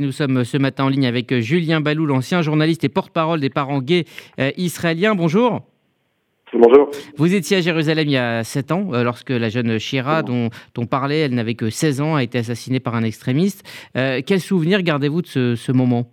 [0.00, 3.80] Nous sommes ce matin en ligne avec Julien Balou, l'ancien journaliste et porte-parole des parents
[3.80, 4.04] gays
[4.38, 5.16] euh, israéliens.
[5.16, 5.62] Bonjour.
[6.52, 6.90] Bonjour.
[7.16, 10.50] Vous étiez à Jérusalem il y a 7 ans, euh, lorsque la jeune Shira, dont
[10.78, 13.66] on parlait, elle n'avait que 16 ans, a été assassinée par un extrémiste.
[13.96, 16.04] Euh, quel souvenir gardez-vous de ce, moment?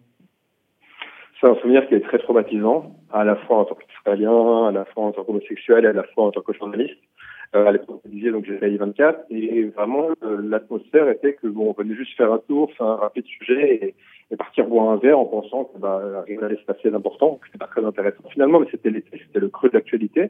[1.39, 4.86] C'est un souvenir qui est très traumatisant, à la fois en tant qu'Israélien, à la
[4.86, 6.97] fois en tant qu'homosexuel, à la fois en tant que journaliste.
[7.55, 12.18] Euh, à l'époque, donc j'ai 24, et vraiment, l'atmosphère était que bon, on venait juste
[12.18, 13.95] faire un tour, faire un rapide sujet
[14.32, 17.45] et, partir boire un verre en pensant que bah, rien n'allait se passer d'important, que
[17.45, 20.30] c'était pas très intéressant finalement, mais c'était l'été, c'était le creux de l'actualité.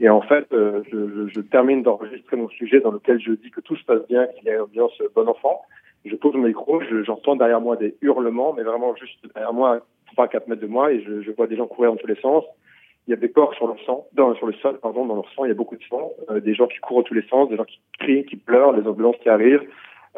[0.00, 3.76] Et en fait, euh, je, termine d'enregistrer mon sujet dans lequel je dis que tout
[3.76, 5.62] se passe bien, qu'il y a une ambiance bon enfant.
[6.04, 9.80] Je pose mon micro, j'entends derrière moi des hurlements, mais vraiment juste derrière moi,
[10.16, 12.44] 3-4 mètres de moi, et je, je vois des gens courir dans tous les sens
[13.06, 15.30] il y a des corps sur le sang, dans, sur le sol, pardon, dans leur
[15.34, 17.26] sang, il y a beaucoup de sang, euh, des gens qui courent dans tous les
[17.28, 19.62] sens, des gens qui crient, qui pleurent, les ambulances qui arrivent,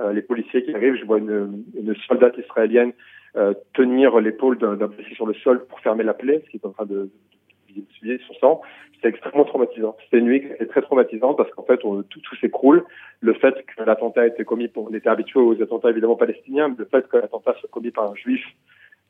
[0.01, 0.95] euh, les policiers qui arrivent.
[0.95, 2.93] Je vois une, une soldate israélienne
[3.37, 6.67] euh, tenir l'épaule d'un policier sur le sol pour fermer la plaie, ce qui est
[6.67, 7.11] en train de,
[7.77, 8.61] de, son sang.
[9.03, 9.95] C'est extrêmement traumatisant.
[10.05, 12.85] C'était une nuit qui était très traumatisante parce qu'en fait, on, tout, tout s'écroule.
[13.21, 16.77] Le fait que l'attentat a été commis, on était habitué aux attentats évidemment palestiniens, mais
[16.79, 18.43] le fait que l'attentat soit commis par un juif,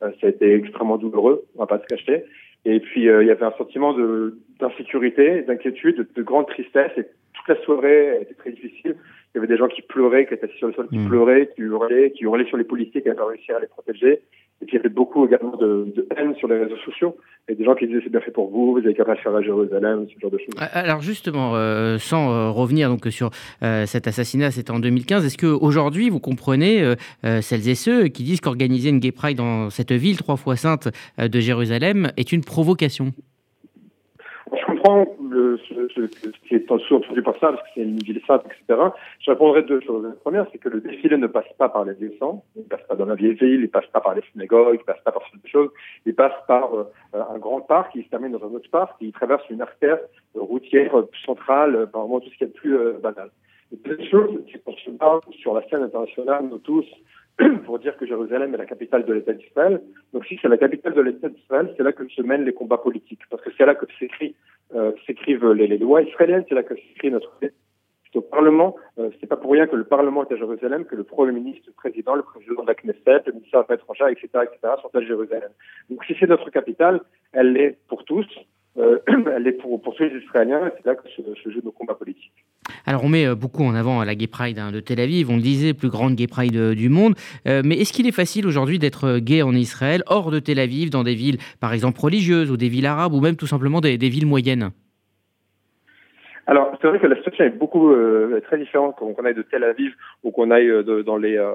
[0.01, 2.25] ça a été extrêmement douloureux, on va pas se cacher.
[2.65, 3.95] Et puis, euh, il y avait un sentiment
[4.59, 6.91] d'insécurité, d'inquiétude, de, grande tristesse.
[6.97, 8.95] Et toute la soirée était très difficile.
[9.33, 11.07] Il y avait des gens qui pleuraient, qui étaient assis sur le sol, qui mmh.
[11.07, 14.21] pleuraient, qui hurlaient, qui hurlaient sur les policiers qui n'avaient pas réussi à les protéger.
[14.61, 17.15] Et puis il y avait beaucoup également de, de, haine sur les réseaux sociaux.
[17.47, 19.41] Et des gens qui disaient c'est bien fait pour vous, vous avez qu'à faire à
[19.41, 20.55] Jérusalem, ce genre de choses.
[20.73, 23.29] Alors justement, euh, sans euh, revenir donc sur
[23.63, 26.95] euh, cet assassinat, c'était en 2015, est-ce qu'aujourd'hui vous comprenez
[27.41, 30.89] celles et ceux qui disent qu'organiser une gay pride dans cette ville trois fois sainte
[31.17, 33.11] de Jérusalem est une provocation?
[34.51, 36.01] Je comprends le, ce, ce,
[36.47, 38.79] qui est sous-entendu par ça, parce que c'est une ville sainte, etc.
[39.19, 40.03] Je répondrai deux choses.
[40.03, 42.95] La première, c'est que le défilé ne passe pas par les saints, il passe pas
[42.95, 45.49] dans la vieille ville, il passe pas par les synagogues, il passe pas par ces
[45.49, 45.69] choses,
[46.05, 49.11] il passe par euh, un grand parc, il se termine dans un autre parc, il
[49.11, 49.99] traverse une artère
[50.35, 50.93] routière
[51.25, 53.29] centrale, par vraiment tout ce qui est plus euh, banal.
[53.71, 56.85] La deuxième chose, c'est qu'on se parle sur la scène internationale, nous tous,
[58.19, 59.81] Jérusalem est la capitale de l'État d'Israël.
[60.13, 62.77] Donc si c'est la capitale de l'État d'Israël, c'est là que se mènent les combats
[62.77, 63.85] politiques, parce que c'est là que
[64.75, 67.31] euh, s'écrivent les, lois israéliennes, c'est là que s'écrit notre
[68.15, 71.03] au Parlement, euh, c'est pas pour rien que le Parlement est à Jérusalem, que le
[71.03, 74.27] Premier ministre, le Président, le Président de la Knesset, le ministère des Affaires étrangères, etc.,
[74.43, 75.51] etc., sont à Jérusalem.
[75.91, 77.01] Donc si c'est notre capitale,
[77.33, 78.25] elle l'est pour tous,
[78.77, 78.99] euh,
[79.35, 82.45] elle est pour, tous les Israéliens, c'est là que se jouent nos combats politiques.
[82.85, 85.35] Alors on met euh, beaucoup en avant la Gay Pride hein, de Tel Aviv, on
[85.35, 87.15] le disait, plus grande Gay Pride euh, du monde.
[87.47, 90.89] Euh, mais est-ce qu'il est facile aujourd'hui d'être gay en Israël, hors de Tel Aviv,
[90.89, 93.97] dans des villes par exemple religieuses ou des villes arabes ou même tout simplement des
[93.97, 94.71] villes moyennes?
[96.49, 99.63] Alors, c'est vrai que la situation est beaucoup euh, très différente qu'on aille de Tel
[99.63, 99.93] Aviv
[100.23, 101.51] ou qu'on aille de, dans les euh,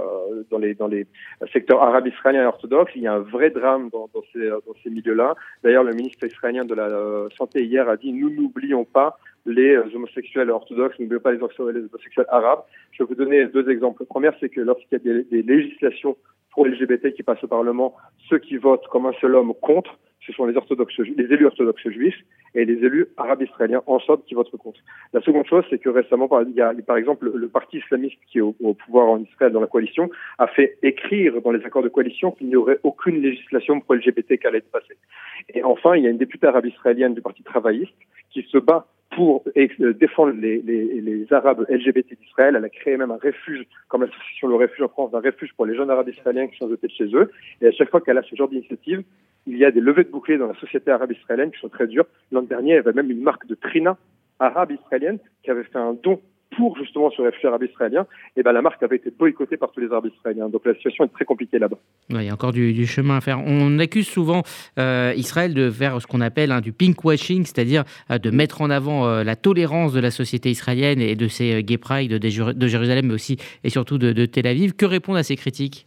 [0.53, 1.09] dans les dans les
[1.53, 2.93] secteurs arabes israéliens et orthodoxes.
[2.95, 5.35] Il y a un vrai drame dans, dans ces dans ces milieux-là.
[5.65, 6.89] D'ailleurs, le ministre israélien de la
[7.37, 12.61] santé hier a dit nous n'oublions pas les homosexuels orthodoxes, n'oublions pas les homosexuels arabes.
[12.93, 14.03] Je vais vous donner deux exemples.
[14.03, 16.17] Le premier, c'est que lorsqu'il y a des, législations
[16.53, 17.97] pour LGBT qui passent au Parlement,
[18.29, 21.89] ceux qui votent comme un seul homme contre ce sont les orthodoxes, les élus orthodoxes
[21.91, 24.81] juifs et les élus arabes israéliens en qui votent contre.
[25.13, 29.09] La seconde chose, c'est que récemment, par exemple, le parti islamiste qui est au, pouvoir
[29.09, 32.57] en Israël dans la coalition a fait écrire dans les accords de coalition qu'il n'y
[32.57, 34.97] aurait aucune législation pro LGBT qui allait être passée.
[35.53, 37.95] Et enfin, il y a une députée arabe israélienne du parti travailliste
[38.31, 42.57] qui se bat pour euh, défendre les, les, les Arabes LGBT d'Israël.
[42.57, 45.67] Elle a créé même un refuge, comme l'association Le Refuge en France, un refuge pour
[45.67, 47.31] les jeunes Arabes israéliens qui sont jetés de chez eux.
[47.61, 49.03] Et à chaque fois qu'elle a ce genre d'initiative,
[49.47, 51.87] il y a des levées de boucliers dans la société arabe israélienne qui sont très
[51.87, 52.07] dures.
[52.33, 53.97] L'an dernier, il y avait même une marque de Trina
[54.41, 56.21] arabe israélienne qui avait fait un don
[56.57, 58.07] pour justement ce réfugié arabe israélien,
[58.37, 60.49] et ben la marque avait été boycottée par tous les arabes israéliens.
[60.49, 61.79] Donc la situation est très compliquée là-bas.
[62.11, 63.41] il y a encore du, chemin à faire.
[63.45, 64.43] On accuse souvent
[64.79, 68.71] euh, Israël de faire ce qu'on appelle hein, du pinkwashing, c'est-à-dire euh, de mettre en
[68.71, 72.67] avant euh, la tolérance de la société israélienne et de ses gay pride de, de,
[72.67, 74.75] Jérusalem, mais aussi et surtout de, de Tel Aviv.
[74.75, 75.87] Que répondent à ces critiques?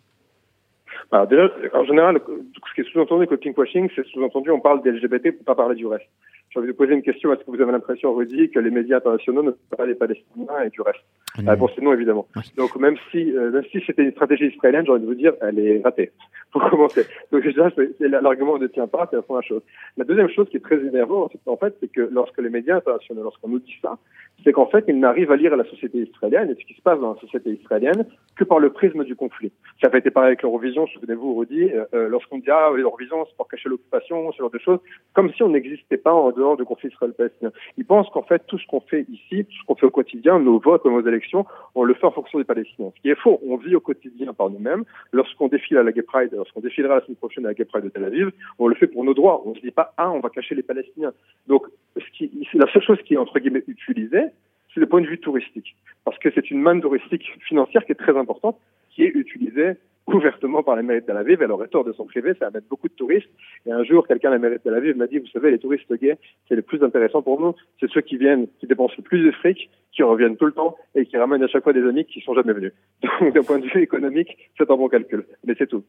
[1.12, 4.84] Alors déjà, en général, ce qui est sous-entendu avec le pinkwashing, c'est sous-entendu on parle
[4.84, 6.10] des LGBT pour pas parler du reste.
[6.58, 7.32] J'ai envie de poser une question.
[7.32, 10.64] Est-ce que vous avez l'impression, Rudy, que les médias internationaux ne parlent pas des Palestiniens
[10.66, 11.04] et du reste?
[11.44, 12.28] La réponse est non, évidemment.
[12.56, 15.34] Donc même si, euh, même si c'était une stratégie israélienne, j'ai envie de vous dire,
[15.42, 16.12] elle est ratée.
[16.52, 17.06] Pour commencer.
[17.32, 17.70] Donc déjà,
[18.00, 19.62] l'argument ne tient pas, c'est la première chose.
[19.98, 23.22] La deuxième chose qui est très énervante, en fait, c'est que lorsque les médias internationaux,
[23.22, 24.00] lorsqu'on nous dit ça,
[24.44, 27.00] c'est qu'en fait, ils n'arrivent à lire la société israélienne et ce qui se passe
[27.00, 28.06] dans la société israélienne
[28.36, 29.52] que par le prisme du conflit.
[29.82, 33.36] Ça avait été pareil avec l'Eurovision, souvenez-vous, Rudy, euh, euh, lorsqu'on dit, ah, l'Eurovision, c'est
[33.36, 34.80] pour cacher l'occupation, ce genre de choses,
[35.14, 37.52] comme si on n'existait pas en dehors du conflit israélo-palestinien.
[37.78, 40.40] Ils pensent qu'en fait, tout ce qu'on fait ici, tout ce qu'on fait au quotidien,
[40.40, 41.46] nos votes, nos élections,
[41.76, 42.92] on le fait en fonction des Palestiniens.
[42.96, 43.40] Ce qui est faux.
[43.46, 44.84] On vit au quotidien par nous-mêmes.
[45.12, 47.84] Lorsqu'on défile à la Gay Pride, lorsqu'on défilera la semaine prochaine à la Gay Pride
[47.84, 49.44] de Tel Aviv, on le fait pour nos droits.
[49.46, 51.14] On ne se dit pas, ah, on va cacher les Palestiniens.
[51.48, 51.66] Donc,
[51.98, 54.26] ce la seule chose qui est, entre guillemets, utilisée,
[54.74, 55.76] c'est le point de vue touristique.
[56.06, 58.58] Parce que c'est une manne touristique financière qui est très importante,
[58.92, 59.74] qui est utilisée
[60.08, 61.42] ouvertement par la mairie de Tel Aviv.
[61.42, 63.30] Elle aurait tort de s'en priver, ça amène beaucoup de touristes.
[63.66, 65.60] Et un jour, quelqu'un à la mairie de Tel Aviv m'a dit, vous savez, les
[65.60, 66.18] touristes gays,
[66.48, 69.32] c'est le plus intéressant pour nous, c'est ceux qui viennent, qui dépensent le plus de
[69.32, 72.22] fric, qui reviennent tout le temps et qui ramènent à chaque fois des amis qui
[72.22, 72.74] sont jamais venus.
[73.22, 75.26] Donc, d'un point de vue économique, c'est un bon calcul.
[75.46, 75.84] Mais c'est tout.